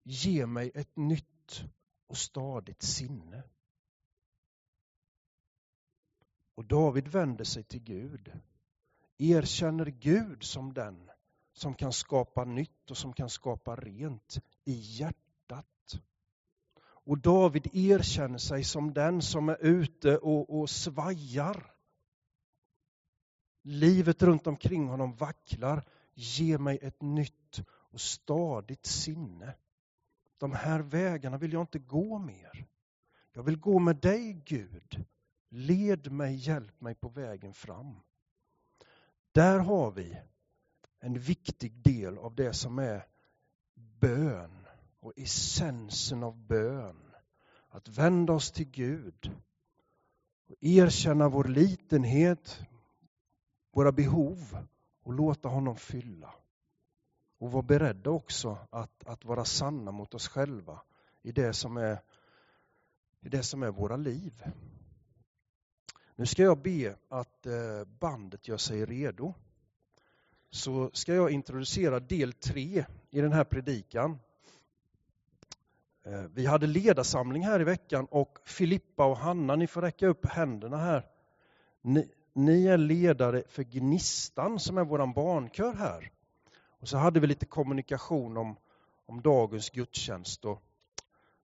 Ge 0.04 0.46
mig 0.46 0.70
ett 0.74 0.96
nytt 0.96 1.64
och 2.06 2.16
stadigt 2.16 2.82
sinne. 2.82 3.42
Och 6.54 6.64
David 6.64 7.08
vänder 7.08 7.44
sig 7.44 7.64
till 7.64 7.82
Gud, 7.82 8.32
erkänner 9.18 9.86
Gud 9.86 10.42
som 10.42 10.74
den 10.74 11.10
som 11.52 11.74
kan 11.74 11.92
skapa 11.92 12.44
nytt 12.44 12.90
och 12.90 12.96
som 12.96 13.12
kan 13.12 13.30
skapa 13.30 13.76
rent 13.76 14.38
i 14.64 14.72
hjärtat. 14.72 16.00
Och 16.84 17.18
David 17.18 17.68
erkänner 17.72 18.38
sig 18.38 18.64
som 18.64 18.94
den 18.94 19.22
som 19.22 19.48
är 19.48 19.58
ute 19.60 20.18
och, 20.18 20.60
och 20.60 20.70
svajar. 20.70 21.74
Livet 23.62 24.22
runt 24.22 24.46
omkring 24.46 24.88
honom 24.88 25.16
vacklar. 25.16 25.84
Ge 26.14 26.58
mig 26.58 26.78
ett 26.82 27.02
nytt 27.02 27.62
och 27.68 28.00
stadigt 28.00 28.86
sinne. 28.86 29.54
De 30.44 30.52
här 30.52 30.80
vägarna 30.80 31.38
vill 31.38 31.52
jag 31.52 31.62
inte 31.62 31.78
gå 31.78 32.18
mer. 32.18 32.66
Jag 33.32 33.42
vill 33.42 33.56
gå 33.56 33.78
med 33.78 33.96
dig 33.96 34.42
Gud. 34.44 35.04
Led 35.48 36.12
mig, 36.12 36.34
hjälp 36.34 36.80
mig 36.80 36.94
på 36.94 37.08
vägen 37.08 37.54
fram. 37.54 38.00
Där 39.32 39.58
har 39.58 39.90
vi 39.90 40.20
en 41.00 41.18
viktig 41.18 41.72
del 41.72 42.18
av 42.18 42.34
det 42.34 42.52
som 42.52 42.78
är 42.78 43.06
bön 43.74 44.66
och 45.00 45.12
essensen 45.16 46.22
av 46.22 46.36
bön. 46.36 47.14
Att 47.68 47.88
vända 47.88 48.32
oss 48.32 48.52
till 48.52 48.70
Gud 48.70 49.36
och 50.48 50.56
erkänna 50.60 51.28
vår 51.28 51.44
litenhet, 51.44 52.60
våra 53.72 53.92
behov 53.92 54.66
och 55.02 55.12
låta 55.12 55.48
honom 55.48 55.76
fylla. 55.76 56.34
Och 57.44 57.52
vara 57.52 57.62
beredda 57.62 58.10
också 58.10 58.58
att, 58.70 59.04
att 59.06 59.24
vara 59.24 59.44
sanna 59.44 59.90
mot 59.90 60.14
oss 60.14 60.28
själva 60.28 60.80
i 61.22 61.32
det 61.32 61.52
som 61.52 61.76
är, 61.76 61.98
i 63.20 63.28
det 63.28 63.42
som 63.42 63.62
är 63.62 63.70
våra 63.70 63.96
liv. 63.96 64.44
Nu 66.16 66.26
ska 66.26 66.42
jag 66.42 66.58
be 66.62 66.96
att 67.08 67.46
eh, 67.46 67.84
bandet 67.84 68.48
gör 68.48 68.56
sig 68.56 68.84
redo. 68.84 69.34
Så 70.50 70.90
ska 70.92 71.14
jag 71.14 71.30
introducera 71.30 72.00
del 72.00 72.32
tre 72.32 72.84
i 73.10 73.20
den 73.20 73.32
här 73.32 73.44
predikan. 73.44 74.18
Eh, 76.02 76.22
vi 76.34 76.46
hade 76.46 76.66
ledarsamling 76.66 77.42
här 77.42 77.60
i 77.60 77.64
veckan 77.64 78.06
och 78.10 78.38
Filippa 78.44 79.06
och 79.06 79.16
Hanna, 79.16 79.56
ni 79.56 79.66
får 79.66 79.82
räcka 79.82 80.06
upp 80.06 80.26
händerna 80.26 80.76
här. 80.76 81.06
Ni, 81.82 82.10
ni 82.32 82.66
är 82.66 82.78
ledare 82.78 83.42
för 83.48 83.62
Gnistan 83.62 84.60
som 84.60 84.78
är 84.78 84.84
våran 84.84 85.12
barnkör 85.12 85.72
här. 85.72 86.10
Och 86.84 86.88
så 86.88 86.96
hade 86.96 87.20
vi 87.20 87.26
lite 87.26 87.46
kommunikation 87.46 88.36
om, 88.36 88.56
om 89.06 89.22
dagens 89.22 89.70
gudstjänst. 89.70 90.44
Och 90.44 90.62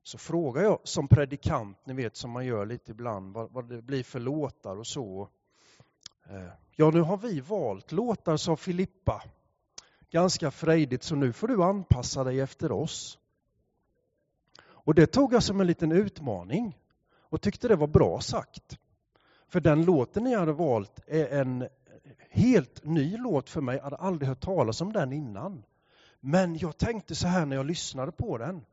så 0.03 0.19
frågade 0.19 0.67
jag 0.67 0.79
som 0.85 1.09
predikant, 1.09 1.79
ni 1.87 1.95
vet 1.95 2.17
som 2.17 2.31
man 2.31 2.47
gör 2.47 2.67
lite 2.67 2.91
ibland, 2.91 3.35
vad, 3.35 3.53
vad 3.53 3.69
det 3.69 3.83
blir 3.83 4.03
för 4.03 4.21
låtar 4.21 4.77
och 4.77 4.87
så. 4.87 5.29
Eh, 6.31 6.49
ja, 6.77 6.91
nu 6.91 7.01
har 7.01 7.17
vi 7.17 7.41
valt 7.41 7.93
låtar, 7.93 8.37
sa 8.37 8.57
Filippa. 8.57 9.23
Ganska 10.11 10.51
frejdigt, 10.51 11.03
så 11.03 11.15
nu 11.15 11.33
får 11.33 11.49
du 11.49 11.63
anpassa 11.63 12.25
dig 12.25 12.41
efter 12.41 12.73
oss. 12.73 13.19
Och 14.63 14.95
det 14.95 15.07
tog 15.07 15.33
jag 15.33 15.43
som 15.43 15.61
en 15.61 15.67
liten 15.67 15.93
utmaning 15.93 16.79
och 17.19 17.41
tyckte 17.41 17.69
det 17.69 17.77
var 17.77 17.87
bra 17.87 18.21
sagt. 18.21 18.79
För 19.47 19.61
den 19.61 19.85
låten 19.85 20.25
ni 20.25 20.35
hade 20.35 20.53
valt 20.53 21.01
är 21.07 21.41
en 21.41 21.69
helt 22.31 22.85
ny 22.85 23.17
låt 23.17 23.49
för 23.51 23.61
mig. 23.61 23.77
Jag 23.77 23.85
hade 23.85 23.97
aldrig 23.97 24.29
hört 24.29 24.41
talas 24.41 24.81
om 24.81 24.93
den 24.93 25.13
innan. 25.13 25.63
Men 26.21 26.59
jag 26.59 26.79
tänkte 26.79 27.15
så 27.15 27.27
här 27.27 27.47
när 27.47 27.57
jag 27.57 27.67
lyssnade 27.67 28.13
på 28.13 28.39
den, 28.39 28.65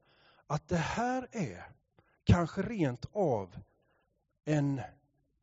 att 0.48 0.68
det 0.68 0.78
här 0.78 1.28
är 1.32 1.66
kanske 2.24 2.62
rent 2.62 3.06
av 3.12 3.56
en 4.46 4.82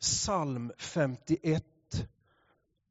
psalm 0.01 0.73
51. 0.79 1.65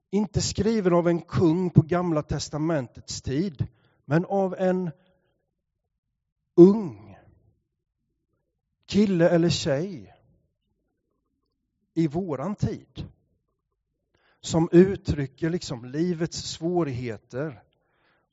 Inte 0.10 0.42
skriven 0.42 0.94
av 0.94 1.08
en 1.08 1.22
kung 1.22 1.70
på 1.70 1.82
Gamla 1.82 2.24
testamentets 2.24 3.22
tid, 3.22 3.68
men 4.06 4.26
av 4.26 4.56
en 4.56 4.92
ung 6.56 7.18
kille 8.86 9.30
eller 9.30 9.50
tjej 9.50 10.16
i 11.94 12.08
våran 12.08 12.56
tid 12.56 13.10
som 14.46 14.70
uttrycker 14.72 15.50
liksom 15.50 15.86
livets 15.86 16.38
svårigheter 16.38 17.64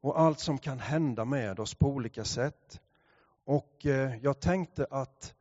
och 0.00 0.20
allt 0.20 0.40
som 0.40 0.58
kan 0.58 0.78
hända 0.78 1.24
med 1.24 1.60
oss 1.60 1.74
på 1.74 1.86
olika 1.88 2.24
sätt. 2.24 2.80
Och 3.44 3.86
eh, 3.86 4.16
jag 4.22 4.40
tänkte 4.40 4.86
att 4.90 5.34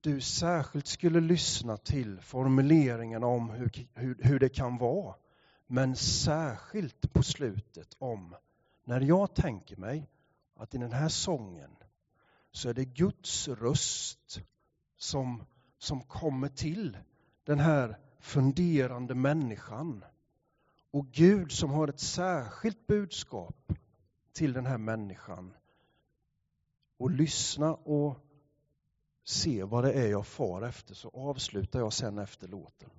du 0.00 0.20
särskilt 0.20 0.86
skulle 0.86 1.20
lyssna 1.20 1.76
till 1.76 2.20
formuleringarna 2.20 3.26
om 3.26 3.50
hur, 3.50 3.70
hur, 3.94 4.16
hur 4.20 4.38
det 4.38 4.48
kan 4.48 4.78
vara. 4.78 5.14
Men 5.66 5.96
särskilt 5.96 7.12
på 7.12 7.22
slutet 7.22 7.96
om 7.98 8.36
när 8.84 9.00
jag 9.00 9.34
tänker 9.34 9.76
mig 9.76 10.10
att 10.56 10.74
i 10.74 10.78
den 10.78 10.92
här 10.92 11.08
sången 11.08 11.70
så 12.52 12.68
är 12.68 12.74
det 12.74 12.84
Guds 12.84 13.48
röst 13.48 14.40
som, 14.96 15.44
som 15.78 16.00
kommer 16.00 16.48
till 16.48 16.98
den 17.44 17.58
här 17.58 17.98
funderande 18.18 19.14
människan. 19.14 20.04
Och 20.90 21.06
Gud 21.06 21.52
som 21.52 21.70
har 21.70 21.88
ett 21.88 22.00
särskilt 22.00 22.86
budskap 22.86 23.72
till 24.32 24.52
den 24.52 24.66
här 24.66 24.78
människan. 24.78 25.54
Och 26.98 27.10
lyssna 27.10 27.74
och 27.74 28.16
se 29.24 29.64
vad 29.64 29.84
det 29.84 29.92
är 29.92 30.08
jag 30.08 30.26
far 30.26 30.62
efter 30.62 30.94
så 30.94 31.08
avslutar 31.08 31.78
jag 31.78 31.92
sen 31.92 32.18
efter 32.18 32.48
låten. 32.48 32.90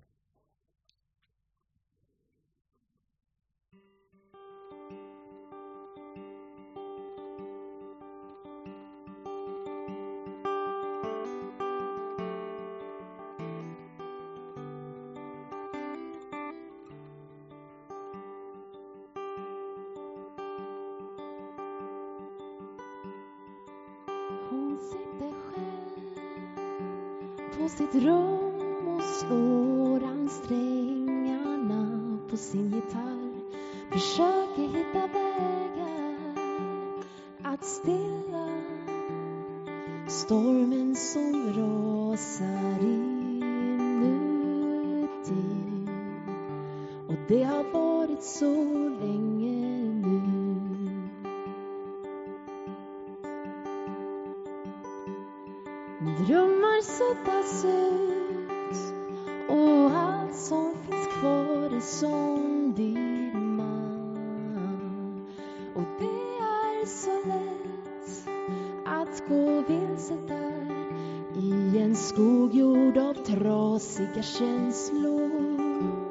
Sin 32.39 32.69
gitarr. 32.71 33.31
Försöker 33.91 34.67
hitta 34.77 34.98
trasiga 74.29 74.37
känslor. 74.37 76.08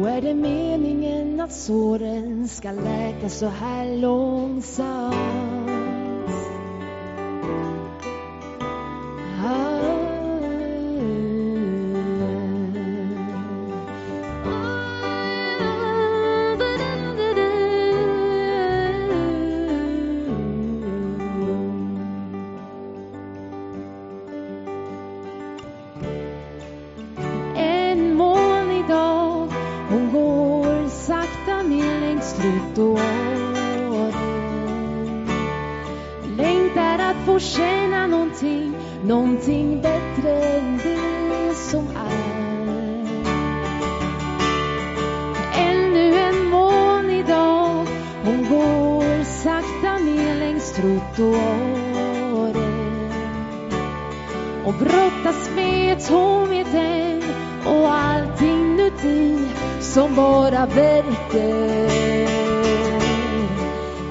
Och 0.00 0.08
är 0.08 0.20
det 0.20 0.34
meningen 0.34 1.40
att 1.40 1.52
såren 1.52 2.48
ska 2.48 2.72
läka 2.72 3.28
så 3.28 3.46
här 3.46 3.96
långsamt? 3.96 5.59
Trottoaren 50.80 52.54
och 54.64 54.74
brottas 54.74 55.50
med 55.54 56.06
tomheten 56.08 57.22
och 57.64 57.92
allting 57.94 58.70
inuti 58.70 59.48
som 59.80 60.14
bara 60.14 60.66
verkar. 60.66 61.90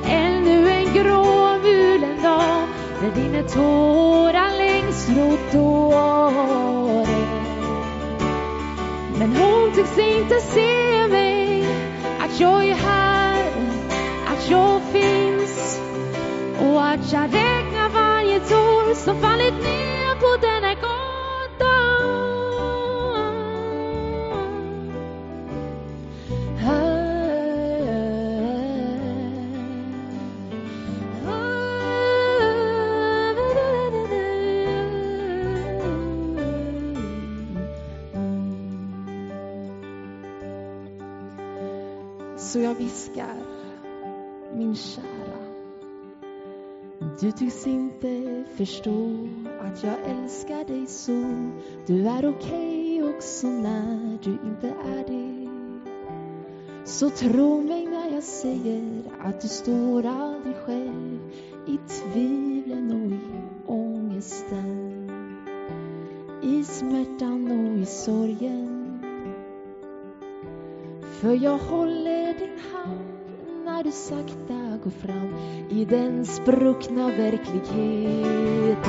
Ännu 0.05 0.69
en 0.69 0.93
gråmulen 0.93 2.23
dag 2.23 2.67
när 3.01 3.11
dina 3.15 3.43
tårar 3.47 4.57
längs 4.57 5.05
trottoaren. 5.05 6.27
Men 9.19 9.35
hon 9.35 9.71
tycks 9.75 9.97
inte 9.97 10.35
se 10.35 11.07
mig, 11.07 11.65
att 12.19 12.39
jag 12.39 12.69
är 12.69 12.75
här, 12.75 12.98
att 16.89 17.11
jag 17.11 17.33
räknar 17.33 17.89
varje 17.89 18.39
tår 18.39 18.93
som 18.93 19.21
fallit 19.21 19.53
ner 19.53 20.15
på 20.15 20.41
denna 20.41 20.75
Så 42.37 42.59
jag 42.59 42.75
viskar, 42.75 43.35
min 44.55 44.75
kära. 44.75 45.08
Du 47.21 47.31
tycks 47.31 47.67
inte 47.67 48.43
förstå 48.55 49.27
att 49.61 49.83
jag 49.83 49.95
älskar 50.05 50.65
dig 50.65 50.87
så. 50.87 51.49
Du 51.85 52.07
är 52.07 52.29
okej 52.29 53.03
okay 53.03 53.15
också 53.15 53.47
när 53.47 54.17
du 54.23 54.31
inte 54.31 54.67
är 54.67 55.07
det. 55.07 55.49
Så 56.85 57.09
tro 57.09 57.61
mig 57.61 57.85
när 57.85 58.13
jag 58.13 58.23
säger 58.23 59.03
att 59.23 59.41
du 59.41 59.47
står 59.47 60.05
aldrig 60.05 60.55
själv 60.55 61.19
i 61.67 61.77
tvivlen 61.77 62.91
och 62.91 63.11
i 63.11 63.19
ångesten. 63.65 65.11
I 66.43 66.63
smärtan 66.63 67.51
och 67.51 67.79
i 67.81 67.85
sorgen. 67.85 68.99
För 71.01 71.43
jag 71.43 71.57
håller 71.57 72.33
din 72.33 72.59
hand 72.73 73.18
när 73.79 73.83
du 73.83 73.91
sakta 73.91 74.79
går 74.83 74.91
fram 74.91 75.35
i 75.69 75.85
den 75.85 76.25
spruckna 76.25 77.07
verkligheten. 77.07 78.79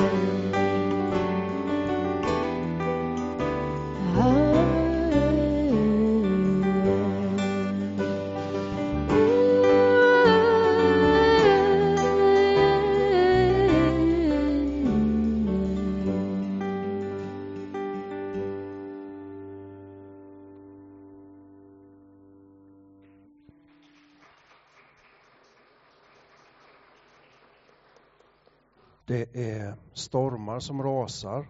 Det 29.11 29.35
är 29.35 29.75
stormar 29.93 30.59
som 30.59 30.83
rasar. 30.83 31.47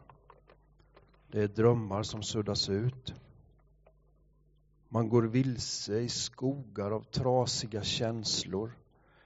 Det 1.27 1.41
är 1.41 1.47
drömmar 1.47 2.03
som 2.03 2.23
suddas 2.23 2.69
ut. 2.69 3.13
Man 4.89 5.09
går 5.09 5.23
vilse 5.23 5.99
i 5.99 6.09
skogar 6.09 6.91
av 6.91 7.03
trasiga 7.03 7.83
känslor. 7.83 8.77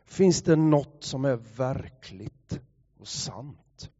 Finns 0.05 0.41
det 0.41 0.55
något 0.55 1.03
som 1.03 1.25
är 1.25 1.35
verkligt 1.35 2.59
och 2.99 3.07
sant? 3.07 3.91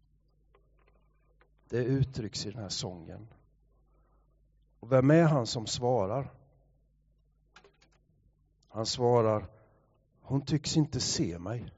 Det 1.70 1.84
uttrycks 1.84 2.46
i 2.46 2.52
den 2.52 2.62
här 2.62 2.70
sången. 2.70 3.28
Och 4.80 4.92
vem 4.92 5.12
är 5.12 5.24
han 5.24 5.48
som 5.48 5.68
svarar? 5.68 6.34
Han 8.68 8.86
svarar, 8.86 9.48
hon 10.22 10.46
tycks 10.46 10.78
inte 10.78 11.00
se 11.00 11.40
mig 11.40 11.72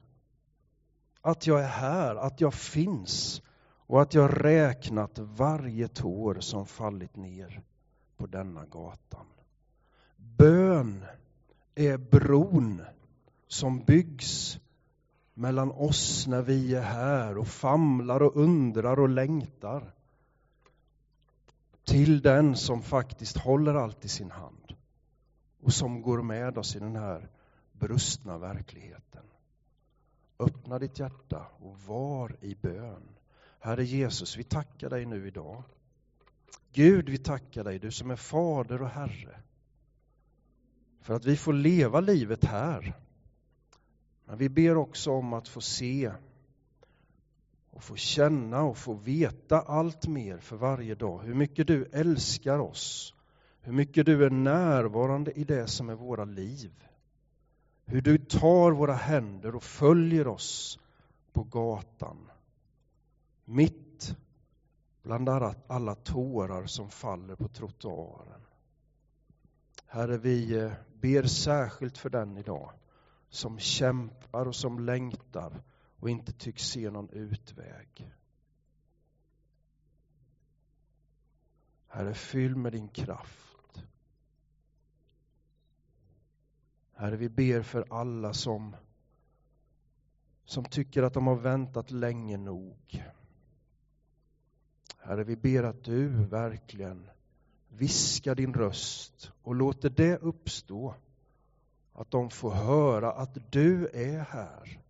att 1.22 1.46
jag 1.46 1.60
är 1.60 1.68
här, 1.68 2.16
att 2.16 2.40
jag 2.40 2.54
finns 2.54 3.42
och 3.86 4.02
att 4.02 4.14
jag 4.14 4.44
räknat 4.44 5.18
varje 5.18 5.88
tår 5.88 6.40
som 6.40 6.66
fallit 6.66 7.16
ner 7.16 7.62
på 8.16 8.26
denna 8.26 8.66
gatan. 8.66 9.26
Bön 10.16 11.04
är 11.74 11.96
bron 11.96 12.82
som 13.46 13.84
byggs 13.84 14.58
mellan 15.34 15.70
oss 15.72 16.26
när 16.26 16.42
vi 16.42 16.74
är 16.74 16.82
här 16.82 17.38
och 17.38 17.48
famlar 17.48 18.22
och 18.22 18.36
undrar 18.36 18.98
och 19.00 19.08
längtar 19.08 19.94
till 21.84 22.20
den 22.20 22.56
som 22.56 22.82
faktiskt 22.82 23.36
håller 23.36 23.74
allt 23.74 24.04
i 24.04 24.08
sin 24.08 24.30
hand 24.30 24.74
och 25.62 25.72
som 25.72 26.02
går 26.02 26.22
med 26.22 26.58
oss 26.58 26.76
i 26.76 26.78
den 26.78 26.96
här 26.96 27.28
brustna 27.72 28.38
verkligheten. 28.38 29.22
Öppna 30.38 30.78
ditt 30.78 30.98
hjärta 30.98 31.46
och 31.60 31.78
var 31.78 32.36
i 32.40 32.54
bön. 32.54 33.08
Herre 33.60 33.84
Jesus, 33.84 34.36
vi 34.36 34.44
tackar 34.44 34.90
dig 34.90 35.06
nu 35.06 35.26
idag. 35.26 35.62
Gud, 36.72 37.08
vi 37.08 37.18
tackar 37.18 37.64
dig, 37.64 37.78
du 37.78 37.90
som 37.90 38.10
är 38.10 38.16
fader 38.16 38.82
och 38.82 38.88
Herre. 38.88 39.40
För 41.00 41.14
att 41.14 41.24
vi 41.24 41.36
får 41.36 41.52
leva 41.52 42.00
livet 42.00 42.44
här. 42.44 42.96
Men 44.24 44.38
vi 44.38 44.48
ber 44.48 44.76
också 44.76 45.10
om 45.10 45.32
att 45.32 45.48
få 45.48 45.60
se 45.60 46.12
och 47.70 47.82
få 47.82 47.96
känna 47.96 48.62
och 48.62 48.76
få 48.76 48.94
veta 48.94 49.60
allt 49.60 50.06
mer 50.06 50.38
för 50.38 50.56
varje 50.56 50.94
dag. 50.94 51.22
Hur 51.22 51.34
mycket 51.34 51.66
du 51.66 51.84
älskar 51.92 52.58
oss. 52.58 53.14
Hur 53.60 53.72
mycket 53.72 54.06
du 54.06 54.24
är 54.24 54.30
närvarande 54.30 55.32
i 55.32 55.44
det 55.44 55.66
som 55.66 55.88
är 55.88 55.94
våra 55.94 56.24
liv. 56.24 56.87
Hur 57.90 58.00
du 58.00 58.18
tar 58.18 58.72
våra 58.72 58.94
händer 58.94 59.54
och 59.54 59.62
följer 59.62 60.26
oss 60.26 60.78
på 61.32 61.42
gatan. 61.42 62.30
Mitt 63.44 64.16
bland 65.02 65.28
alla 65.66 65.94
tårar 65.94 66.66
som 66.66 66.90
faller 66.90 67.34
på 67.34 67.48
trottoaren. 67.48 68.40
Herre, 69.86 70.18
vi 70.18 70.58
eh, 70.58 70.72
ber 71.00 71.22
särskilt 71.22 71.98
för 71.98 72.10
den 72.10 72.36
idag 72.36 72.72
som 73.28 73.58
kämpar 73.58 74.46
och 74.46 74.56
som 74.56 74.78
längtar 74.78 75.62
och 76.00 76.10
inte 76.10 76.32
tycks 76.32 76.62
se 76.62 76.90
någon 76.90 77.10
utväg. 77.10 78.14
Herre, 81.86 82.14
fyll 82.14 82.56
med 82.56 82.72
din 82.72 82.88
kraft. 82.88 83.47
Herre, 86.98 87.16
vi 87.16 87.28
ber 87.28 87.62
för 87.62 87.84
alla 87.90 88.34
som, 88.34 88.76
som 90.44 90.64
tycker 90.64 91.02
att 91.02 91.14
de 91.14 91.26
har 91.26 91.36
väntat 91.36 91.90
länge 91.90 92.36
nog. 92.36 93.04
Herre, 94.98 95.24
vi 95.24 95.36
ber 95.36 95.62
att 95.62 95.84
du 95.84 96.08
verkligen 96.08 97.10
viskar 97.68 98.34
din 98.34 98.54
röst 98.54 99.32
och 99.42 99.54
låter 99.54 99.90
det 99.90 100.16
uppstå. 100.16 100.94
Att 101.92 102.10
de 102.10 102.30
får 102.30 102.50
höra 102.50 103.12
att 103.12 103.52
du 103.52 103.88
är 103.88 104.20
här 104.20 104.80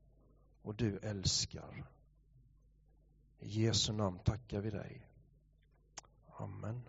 och 0.63 0.75
du 0.75 0.99
älskar. 0.99 1.85
I 3.41 3.49
Jesu 3.49 3.93
namn 3.93 4.19
tackar 4.19 4.61
vi 4.61 4.71
dig. 4.71 5.07
Amen. 6.37 6.83